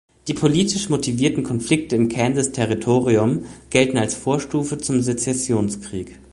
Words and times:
Die 0.27 0.33
politisch 0.33 0.89
motivierten 0.89 1.43
Konflikte 1.43 1.95
im 1.95 2.09
Kansas-Territorium 2.09 3.45
gelten 3.69 3.99
als 3.99 4.15
Vorstufe 4.15 4.79
zum 4.79 5.03
Sezessionskrieg. 5.03 6.17